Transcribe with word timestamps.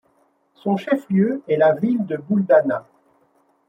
Son 0.55 0.77
chef-lieu 0.77 1.43
est 1.47 1.57
la 1.57 1.75
ville 1.75 2.07
de 2.07 2.17
Buldana. 2.17 2.87